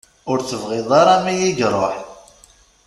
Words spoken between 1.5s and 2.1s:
iruḥ.